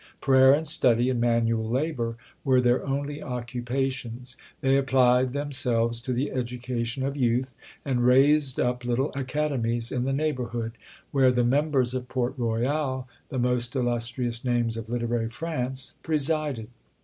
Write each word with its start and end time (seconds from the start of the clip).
Prayer 0.19 0.51
and 0.51 0.65
study, 0.65 1.11
and 1.11 1.21
manual 1.21 1.69
labour, 1.69 2.17
were 2.43 2.59
their 2.59 2.83
only 2.87 3.21
occupations. 3.21 4.35
They 4.61 4.75
applied 4.75 5.31
themselves 5.33 6.01
to 6.01 6.11
the 6.11 6.31
education 6.31 7.03
of 7.05 7.15
youth, 7.15 7.53
and 7.85 8.03
raised 8.03 8.59
up 8.59 8.83
little 8.83 9.11
academies 9.13 9.91
in 9.91 10.05
the 10.05 10.11
neighbourhood, 10.11 10.71
where 11.11 11.29
the 11.31 11.43
members 11.43 11.93
of 11.93 12.09
Port 12.09 12.33
Royal, 12.39 13.07
the 13.29 13.37
most 13.37 13.75
illustrious 13.75 14.43
names 14.43 14.75
of 14.75 14.89
literary 14.89 15.29
France, 15.29 15.93
presided. 16.01 16.69